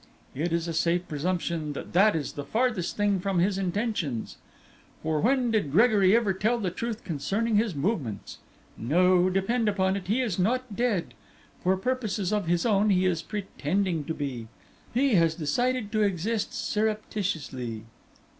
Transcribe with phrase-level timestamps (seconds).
[0.33, 4.37] It is a safe presumption that that is the farthest thing from his intentions.
[5.03, 8.39] For when did Gregory ever tell the truth concerning his movements?
[8.75, 11.13] No, depend upon it, he is not dead.
[11.63, 14.47] For purposes of his own, he is pretending to be.
[14.91, 17.83] He has decided to exist surreptitiously."